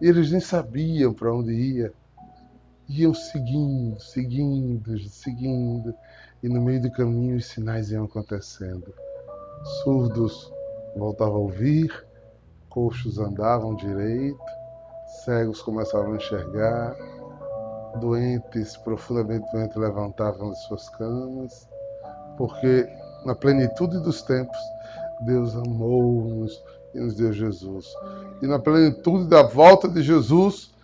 E 0.00 0.08
eles 0.08 0.30
nem 0.30 0.40
sabiam 0.40 1.12
para 1.12 1.32
onde 1.32 1.52
ia. 1.52 1.92
Iam 2.88 3.14
seguindo, 3.14 4.00
seguindo, 4.00 4.98
seguindo. 5.08 5.94
E 6.42 6.48
no 6.48 6.60
meio 6.60 6.82
do 6.82 6.90
caminho 6.90 7.36
os 7.36 7.46
sinais 7.46 7.90
iam 7.90 8.04
acontecendo. 8.04 8.94
Surdos 9.82 10.52
voltavam 10.96 11.36
a 11.36 11.40
ouvir, 11.40 12.06
coxos 12.68 13.18
andavam 13.18 13.74
direito, 13.74 14.38
cegos 15.24 15.60
começavam 15.62 16.12
a 16.12 16.16
enxergar, 16.16 16.96
doentes, 18.00 18.76
profundamente 18.78 19.50
doentes, 19.52 19.76
levantavam 19.76 20.50
de 20.50 20.58
suas 20.66 20.88
camas, 20.90 21.68
porque 22.36 22.88
na 23.24 23.34
plenitude 23.34 24.00
dos 24.00 24.22
tempos, 24.22 24.58
Deus 25.22 25.56
amou-nos 25.56 26.62
e 26.98 27.00
nos 27.00 27.14
deu 27.14 27.32
Jesus. 27.32 27.86
E 28.42 28.46
na 28.46 28.58
plenitude 28.58 29.28
da 29.28 29.42
volta 29.42 29.88
de 29.88 30.02
Jesus, 30.02 30.74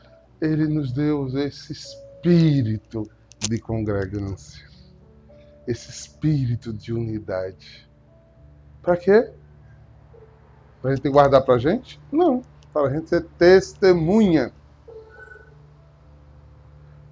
Ele 0.41 0.67
nos 0.67 0.93
deu 0.93 1.27
esse 1.39 1.73
espírito 1.73 3.11
de 3.39 3.59
congregância, 3.59 4.65
esse 5.67 5.91
espírito 5.91 6.73
de 6.73 6.93
unidade. 6.93 7.89
Para 8.81 8.97
quê? 8.97 9.31
Para 10.81 10.93
a 10.93 10.95
gente 10.95 11.09
guardar 11.09 11.43
para 11.43 11.55
a 11.55 11.59
gente? 11.59 12.01
Não, 12.13 12.43
para 12.73 12.89
a 12.89 12.95
gente 12.95 13.09
ser 13.09 13.25
testemunha. 13.39 14.53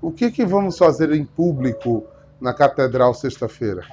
O 0.00 0.12
que, 0.12 0.30
que 0.30 0.44
vamos 0.44 0.78
fazer 0.78 1.12
em 1.12 1.24
público 1.24 2.04
na 2.40 2.52
catedral 2.52 3.14
sexta-feira? 3.14 3.84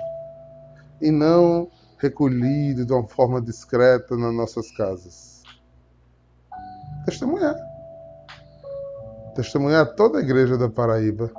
E 1.01 1.11
não 1.11 1.69
recolhido 1.99 2.85
de 2.85 2.93
uma 2.93 3.07
forma 3.07 3.41
discreta 3.41 4.15
nas 4.17 4.33
nossas 4.33 4.71
casas. 4.71 5.43
Testemunhar. 7.05 7.55
Testemunhar 9.35 9.93
toda 9.95 10.19
a 10.19 10.21
igreja 10.21 10.57
da 10.57 10.69
Paraíba 10.69 11.31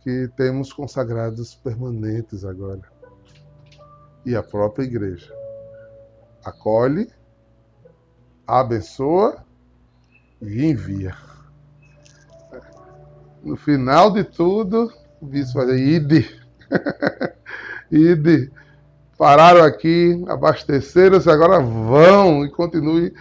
que 0.00 0.28
temos 0.36 0.72
consagrados 0.72 1.54
permanentes 1.56 2.44
agora. 2.44 2.82
E 4.24 4.36
a 4.36 4.42
própria 4.42 4.84
igreja. 4.84 5.34
Acolhe, 6.44 7.10
abençoa 8.46 9.44
e 10.40 10.64
envia. 10.64 11.16
No 13.42 13.56
final 13.56 14.12
de 14.12 14.22
tudo, 14.22 14.92
o 15.20 15.26
bispo 15.26 15.60
dizer, 15.60 15.78
ide. 15.78 16.40
ide 17.90 18.52
pararam 19.16 19.64
aqui, 19.64 20.22
abasteceram-se, 20.28 21.30
agora 21.30 21.60
vão 21.60 22.44
e 22.44 22.50
continue 22.50 23.14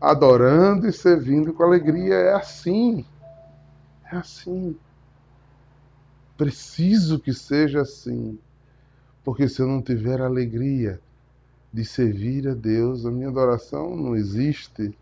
adorando 0.00 0.88
e 0.88 0.92
servindo 0.92 1.52
com 1.52 1.62
alegria. 1.62 2.14
É 2.14 2.34
assim. 2.34 3.04
É 4.12 4.16
assim. 4.16 4.76
Preciso 6.36 7.18
que 7.18 7.32
seja 7.32 7.82
assim. 7.82 8.38
Porque 9.24 9.48
se 9.48 9.60
eu 9.60 9.66
não 9.66 9.82
tiver 9.82 10.20
alegria 10.20 11.00
de 11.72 11.84
servir 11.84 12.48
a 12.48 12.54
Deus, 12.54 13.06
a 13.06 13.10
minha 13.10 13.28
adoração 13.28 13.96
não 13.96 14.16
existe. 14.16 14.96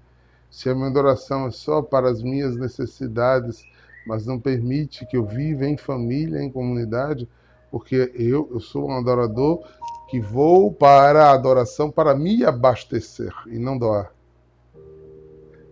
Se 0.50 0.68
a 0.68 0.74
minha 0.74 0.88
adoração 0.88 1.46
é 1.46 1.50
só 1.50 1.80
para 1.80 2.10
as 2.10 2.22
minhas 2.22 2.56
necessidades, 2.56 3.64
mas 4.06 4.26
não 4.26 4.40
permite 4.40 5.06
que 5.06 5.16
eu 5.16 5.24
viva 5.24 5.66
em 5.66 5.76
família, 5.76 6.42
em 6.42 6.50
comunidade, 6.50 7.28
porque 7.70 8.10
eu, 8.14 8.48
eu 8.50 8.60
sou 8.60 8.88
um 8.88 8.96
adorador 8.96 9.62
que 10.08 10.20
vou 10.20 10.72
para 10.72 11.26
a 11.26 11.32
adoração 11.32 11.90
para 11.90 12.14
me 12.14 12.44
abastecer 12.44 13.32
e 13.46 13.58
não 13.58 13.78
doar. 13.78 14.10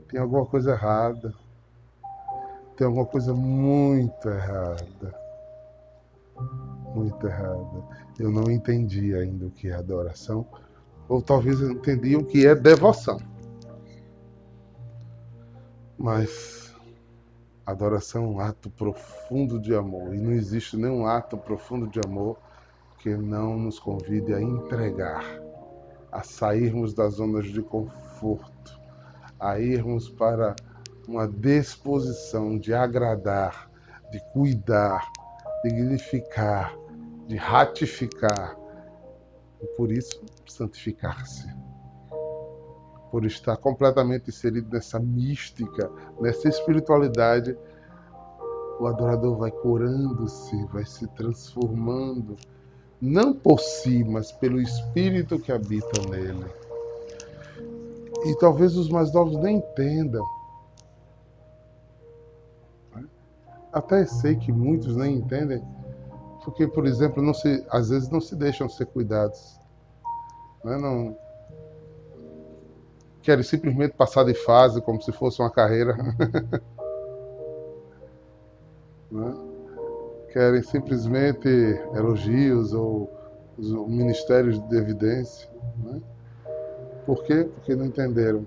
Tem 0.08 0.20
alguma 0.20 0.44
coisa 0.44 0.72
errada. 0.72 1.34
Tem 2.76 2.86
alguma 2.86 3.06
coisa 3.06 3.32
muito 3.32 4.28
errada. 4.28 5.14
Muito 6.94 7.26
errada. 7.26 7.82
Eu 8.18 8.30
não 8.30 8.50
entendi 8.50 9.14
ainda 9.14 9.46
o 9.46 9.50
que 9.50 9.68
é 9.68 9.74
adoração, 9.74 10.46
ou 11.08 11.22
talvez 11.22 11.60
eu 11.60 11.72
entendi 11.72 12.16
o 12.16 12.24
que 12.24 12.46
é 12.46 12.54
devoção. 12.54 13.18
Mas 15.98 16.74
adoração 17.64 18.24
é 18.24 18.26
um 18.28 18.40
ato 18.40 18.70
profundo 18.70 19.58
de 19.58 19.74
amor, 19.74 20.14
e 20.14 20.18
não 20.18 20.32
existe 20.32 20.76
nenhum 20.76 21.06
ato 21.06 21.36
profundo 21.38 21.86
de 21.86 22.00
amor 22.04 22.36
que 23.06 23.16
não 23.16 23.56
nos 23.56 23.78
convide 23.78 24.34
a 24.34 24.42
entregar, 24.42 25.24
a 26.10 26.24
sairmos 26.24 26.92
das 26.92 27.14
zonas 27.14 27.46
de 27.46 27.62
conforto, 27.62 28.80
a 29.38 29.60
irmos 29.60 30.08
para 30.08 30.56
uma 31.06 31.28
disposição 31.28 32.58
de 32.58 32.74
agradar, 32.74 33.70
de 34.10 34.18
cuidar, 34.32 35.08
de 35.62 35.70
dignificar, 35.70 36.76
de 37.28 37.36
ratificar 37.36 38.58
e 39.62 39.66
por 39.76 39.92
isso 39.92 40.20
santificar-se. 40.44 41.46
Por 43.12 43.24
estar 43.24 43.56
completamente 43.58 44.30
inserido 44.30 44.68
nessa 44.68 44.98
mística, 44.98 45.88
nessa 46.20 46.48
espiritualidade, 46.48 47.56
o 48.80 48.86
adorador 48.88 49.36
vai 49.36 49.52
curando-se, 49.52 50.56
vai 50.72 50.84
se 50.84 51.06
transformando 51.14 52.34
não 53.06 53.32
por 53.32 53.60
si, 53.60 54.02
mas 54.02 54.32
pelo 54.32 54.60
Espírito 54.60 55.38
que 55.38 55.52
habita 55.52 56.02
nele. 56.10 56.44
E 58.24 58.34
talvez 58.38 58.76
os 58.76 58.88
mais 58.88 59.12
novos 59.12 59.38
nem 59.38 59.58
entendam. 59.58 60.26
Até 63.72 64.04
sei 64.06 64.34
que 64.36 64.50
muitos 64.50 64.96
nem 64.96 65.16
entendem, 65.16 65.62
porque, 66.44 66.66
por 66.66 66.86
exemplo, 66.86 67.22
não 67.22 67.34
se, 67.34 67.64
às 67.70 67.90
vezes 67.90 68.08
não 68.08 68.20
se 68.20 68.34
deixam 68.34 68.68
ser 68.68 68.86
cuidados. 68.86 69.60
Né? 70.64 70.76
Não, 70.78 71.16
querem 73.22 73.44
simplesmente 73.44 73.94
passar 73.94 74.24
de 74.24 74.34
fase 74.34 74.80
como 74.80 75.00
se 75.02 75.12
fosse 75.12 75.40
uma 75.40 75.50
carreira. 75.50 75.96
né? 79.10 79.45
Querem 80.36 80.62
simplesmente 80.62 81.48
elogios 81.94 82.74
ou 82.74 83.10
os 83.56 83.70
ministérios 83.88 84.60
de 84.68 84.76
evidência. 84.76 85.48
Né? 85.78 86.02
Por 87.06 87.24
quê? 87.24 87.44
Porque 87.54 87.74
não 87.74 87.86
entenderam 87.86 88.46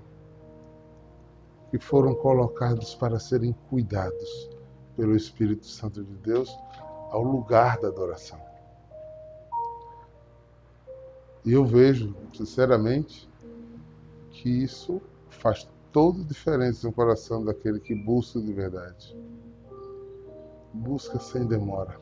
que 1.68 1.80
foram 1.80 2.14
colocados 2.14 2.94
para 2.94 3.18
serem 3.18 3.52
cuidados 3.68 4.48
pelo 4.96 5.16
Espírito 5.16 5.66
Santo 5.66 6.04
de 6.04 6.14
Deus 6.18 6.56
ao 7.10 7.24
lugar 7.24 7.80
da 7.80 7.88
adoração. 7.88 8.40
E 11.44 11.52
eu 11.52 11.64
vejo, 11.64 12.14
sinceramente, 12.32 13.28
que 14.30 14.48
isso 14.48 15.02
faz 15.28 15.68
toda 15.90 16.22
a 16.22 16.24
diferença 16.24 16.86
no 16.86 16.92
coração 16.92 17.44
daquele 17.44 17.80
que 17.80 17.96
busca 17.96 18.40
de 18.40 18.52
verdade. 18.52 19.16
Busca 20.72 21.18
sem 21.18 21.46
demora. 21.46 21.98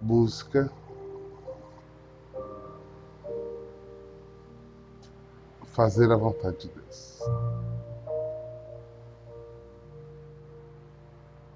Busca 0.00 0.70
fazer 5.74 6.10
a 6.12 6.16
vontade 6.16 6.58
de 6.58 6.68
Deus. 6.68 7.20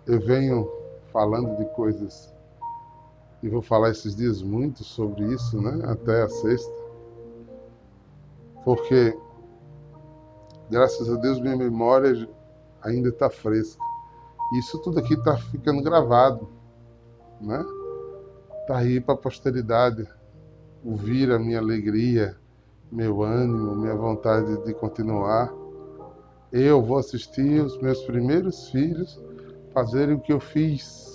Eu 0.06 0.20
venho 0.20 0.70
falando 1.12 1.56
de 1.56 1.64
coisas 1.74 2.34
e 3.42 3.48
vou 3.48 3.62
falar 3.62 3.90
esses 3.90 4.16
dias 4.16 4.42
muito 4.42 4.82
sobre 4.82 5.24
isso, 5.32 5.60
né? 5.60 5.84
Até 5.84 6.22
a 6.22 6.28
sexta. 6.28 6.72
Porque 8.64 9.16
graças 10.70 11.08
a 11.08 11.16
Deus 11.16 11.40
minha 11.40 11.56
memória 11.56 12.28
ainda 12.82 13.10
está 13.10 13.30
fresca. 13.30 13.87
Isso 14.52 14.78
tudo 14.78 14.98
aqui 14.98 15.12
está 15.12 15.36
ficando 15.36 15.82
gravado, 15.82 16.48
né? 17.40 17.62
Está 18.62 18.78
aí 18.78 18.98
para 18.98 19.14
a 19.14 19.18
posteridade 19.18 20.08
ouvir 20.82 21.30
a 21.30 21.38
minha 21.38 21.58
alegria, 21.58 22.34
meu 22.90 23.22
ânimo, 23.22 23.76
minha 23.76 23.94
vontade 23.94 24.64
de 24.64 24.72
continuar. 24.72 25.52
Eu 26.50 26.82
vou 26.82 26.96
assistir 26.96 27.60
os 27.62 27.78
meus 27.82 28.02
primeiros 28.04 28.70
filhos 28.70 29.20
fazerem 29.74 30.14
o 30.14 30.20
que 30.20 30.32
eu 30.32 30.40
fiz. 30.40 31.06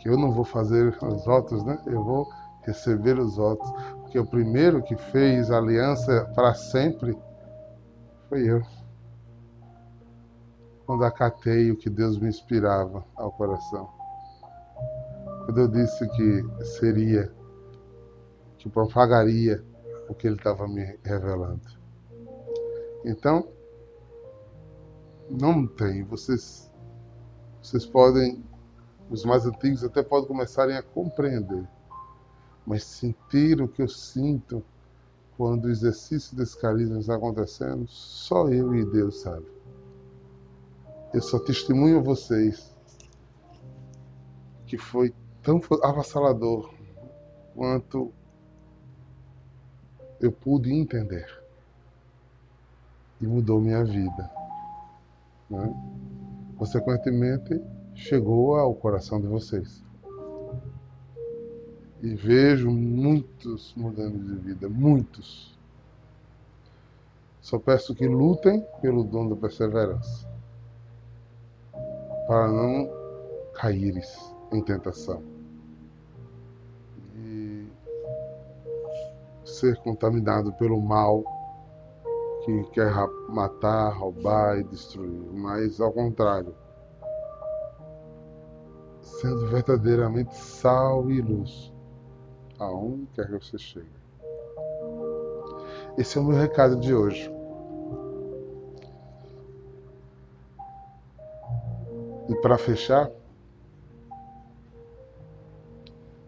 Que 0.00 0.08
eu 0.08 0.16
não 0.16 0.32
vou 0.32 0.44
fazer 0.44 0.96
os 1.00 1.26
outros, 1.28 1.62
né? 1.64 1.80
Eu 1.86 2.02
vou 2.02 2.28
receber 2.64 3.18
os 3.20 3.38
outros. 3.38 3.70
Porque 4.02 4.18
o 4.18 4.26
primeiro 4.26 4.82
que 4.82 4.96
fez 4.96 5.48
aliança 5.50 6.28
para 6.34 6.54
sempre 6.54 7.16
foi 8.28 8.50
eu 8.50 8.77
quando 10.88 11.04
acatei 11.04 11.70
o 11.70 11.76
que 11.76 11.90
Deus 11.90 12.18
me 12.18 12.30
inspirava 12.30 13.04
ao 13.14 13.30
coração. 13.30 13.90
Quando 15.44 15.60
eu 15.60 15.68
disse 15.68 16.08
que 16.08 16.64
seria, 16.64 17.30
que 18.56 18.70
propagaria 18.70 19.62
o 20.08 20.14
que 20.14 20.26
Ele 20.26 20.36
estava 20.36 20.66
me 20.66 20.98
revelando. 21.04 21.60
Então, 23.04 23.50
não 25.28 25.66
tem. 25.66 26.04
Vocês, 26.04 26.72
vocês 27.62 27.84
podem, 27.84 28.42
os 29.10 29.26
mais 29.26 29.44
antigos 29.44 29.84
até 29.84 30.02
podem 30.02 30.26
começarem 30.26 30.74
a 30.74 30.82
compreender, 30.82 31.68
mas 32.66 32.82
sentir 32.82 33.60
o 33.60 33.68
que 33.68 33.82
eu 33.82 33.88
sinto 33.88 34.64
quando 35.36 35.66
o 35.66 35.70
exercício 35.70 36.34
desse 36.34 36.58
carisma 36.58 36.98
está 36.98 37.14
acontecendo, 37.14 37.86
só 37.88 38.48
eu 38.48 38.74
e 38.74 38.86
Deus 38.86 39.20
sabe. 39.20 39.57
Eu 41.12 41.22
só 41.22 41.38
testemunho 41.38 41.98
a 41.98 42.02
vocês 42.02 42.74
que 44.66 44.76
foi 44.76 45.14
tão 45.42 45.60
avassalador 45.82 46.74
quanto 47.54 48.12
eu 50.20 50.30
pude 50.30 50.72
entender. 50.72 51.38
e 53.20 53.26
mudou 53.26 53.60
minha 53.60 53.84
vida. 53.84 54.30
Né? 55.50 55.74
Consequentemente, 56.56 57.60
chegou 57.94 58.56
ao 58.56 58.74
coração 58.74 59.20
de 59.20 59.26
vocês. 59.26 59.82
E 62.00 62.14
vejo 62.14 62.70
muitos 62.70 63.74
mudando 63.76 64.18
de 64.24 64.36
vida, 64.36 64.68
muitos. 64.68 65.58
Só 67.40 67.58
peço 67.58 67.94
que 67.94 68.06
lutem 68.06 68.64
pelo 68.80 69.02
dom 69.02 69.28
da 69.28 69.34
perseverança, 69.34 70.27
para 72.28 72.46
não 72.46 72.90
caíres 73.54 74.34
em 74.52 74.62
tentação 74.62 75.22
e 77.16 77.66
ser 79.46 79.78
contaminado 79.78 80.52
pelo 80.52 80.78
mal 80.78 81.24
que 82.44 82.64
quer 82.72 82.92
matar, 83.30 83.96
roubar 83.96 84.58
e 84.58 84.64
destruir, 84.64 85.32
mas 85.32 85.80
ao 85.80 85.90
contrário, 85.90 86.54
sendo 89.00 89.48
verdadeiramente 89.48 90.36
sal 90.36 91.10
e 91.10 91.22
luz 91.22 91.72
aonde 92.58 93.06
quer 93.14 93.26
que 93.26 93.32
você 93.32 93.58
chegue. 93.58 93.88
Esse 95.96 96.18
é 96.18 96.20
o 96.20 96.24
meu 96.24 96.38
recado 96.38 96.76
de 96.76 96.94
hoje. 96.94 97.37
E 102.28 102.34
para 102.36 102.58
fechar, 102.58 103.10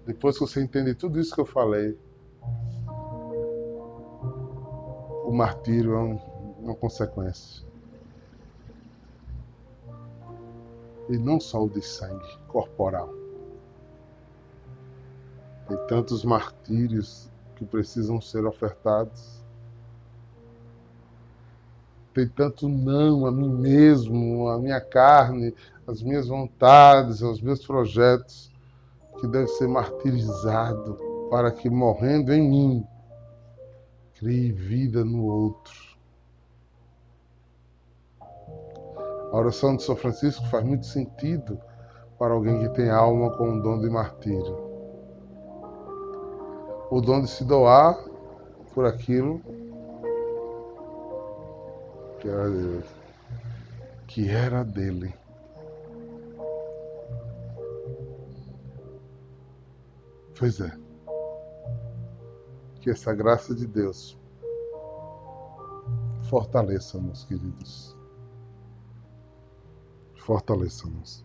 depois 0.06 0.38
que 0.38 0.40
você 0.40 0.62
entende 0.62 0.94
tudo 0.94 1.20
isso 1.20 1.34
que 1.34 1.40
eu 1.40 1.46
falei, 1.46 1.98
o 5.24 5.32
martírio 5.32 5.94
é 5.94 5.98
um, 5.98 6.16
uma 6.58 6.74
consequência. 6.74 7.64
E 11.08 11.18
não 11.18 11.38
só 11.38 11.64
o 11.64 11.68
de 11.68 11.82
sangue 11.82 12.38
corporal. 12.48 13.12
Tem 15.68 15.76
tantos 15.86 16.24
martírios 16.24 17.30
que 17.54 17.64
precisam 17.64 18.20
ser 18.20 18.44
ofertados. 18.46 19.39
Tem 22.14 22.26
tanto 22.28 22.68
não 22.68 23.26
a 23.26 23.32
mim 23.32 23.48
mesmo, 23.48 24.48
a 24.48 24.58
minha 24.58 24.80
carne, 24.80 25.54
as 25.86 26.02
minhas 26.02 26.28
vontades, 26.28 27.22
os 27.22 27.40
meus 27.40 27.64
projetos, 27.64 28.50
que 29.20 29.26
deve 29.26 29.48
ser 29.48 29.68
martirizado 29.68 30.98
para 31.30 31.50
que 31.50 31.70
morrendo 31.70 32.32
em 32.32 32.48
mim, 32.48 32.86
crie 34.18 34.50
vida 34.50 35.04
no 35.04 35.24
outro. 35.24 35.74
A 39.32 39.36
oração 39.36 39.76
de 39.76 39.82
São 39.82 39.94
Francisco 39.94 40.44
faz 40.46 40.64
muito 40.64 40.86
sentido 40.86 41.58
para 42.18 42.34
alguém 42.34 42.58
que 42.60 42.68
tem 42.70 42.90
alma 42.90 43.30
com 43.36 43.58
o 43.58 43.62
dom 43.62 43.78
de 43.78 43.88
martírio 43.88 44.70
o 46.90 47.00
dom 47.00 47.22
de 47.22 47.30
se 47.30 47.44
doar 47.44 47.96
por 48.74 48.84
aquilo 48.84 49.40
que 52.20 52.28
era. 52.28 52.82
Que 54.06 54.28
era 54.28 54.64
dele. 54.64 55.14
Pois 60.38 60.60
é. 60.60 60.70
Que 62.80 62.90
essa 62.90 63.14
graça 63.14 63.54
de 63.54 63.66
Deus 63.66 64.18
fortaleça-nos, 66.28 67.24
queridos. 67.24 67.96
Fortaleça-nos. 70.16 71.24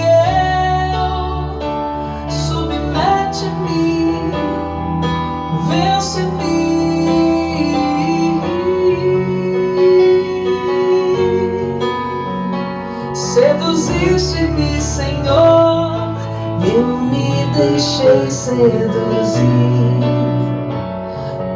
deixei 17.81 18.29
seduzir. 18.29 19.41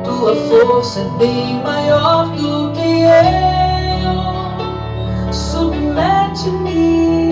Tua 0.04 0.36
força 0.36 1.02
é 1.02 1.04
bem 1.20 1.62
maior 1.62 2.30
do 2.30 2.72
que 2.74 3.04
eu. 3.04 4.26
Submete-me, 5.32 7.32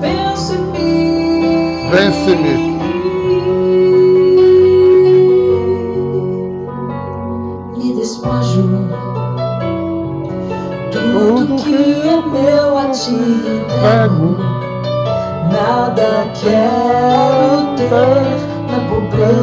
vence-me. 0.00 1.88
Vence-me. 1.90 2.71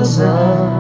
razão. 0.10 0.80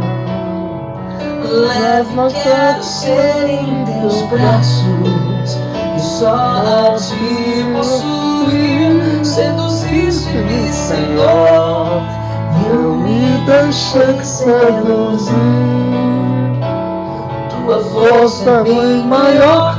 Levo, 1.43 2.15
não 2.15 2.29
quero 2.29 2.83
ser 2.83 3.49
em 3.49 3.85
teus 3.85 4.21
braços 4.23 5.59
e 5.95 5.99
só 5.99 6.35
a 6.35 6.95
te 6.95 7.63
possuir. 7.73 9.23
Seduziste-me, 9.23 10.71
Senhor, 10.71 12.01
eu 12.71 12.95
me 12.95 13.45
deixei 13.45 14.23
seduzir. 14.23 15.33
Tua 17.49 17.83
força 17.83 18.49
é 18.49 18.63
bem 18.63 19.05
maior 19.05 19.78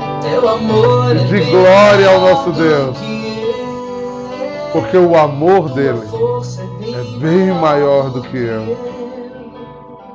amor 0.48 1.16
é 1.16 1.24
de 1.24 1.40
glória 1.50 2.08
ao 2.08 2.20
nosso 2.20 2.50
do 2.50 2.62
Deus. 2.62 2.98
que 2.98 3.04
eu. 3.04 4.70
porque 4.72 4.96
o 4.96 5.16
amor 5.16 5.68
dele 5.70 6.00
Força 6.06 6.62
é 6.62 7.18
bem 7.18 7.52
maior 7.52 8.10
do 8.10 8.22
que 8.22 8.36
eu. 8.36 8.76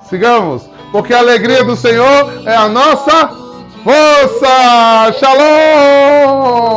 Sigamos, 0.01 0.69
porque 0.91 1.13
a 1.13 1.19
alegria 1.19 1.63
do 1.63 1.75
Senhor 1.75 2.41
é 2.45 2.55
a 2.55 2.67
nossa 2.69 3.29
força. 3.83 5.13
Shalom! 5.19 6.67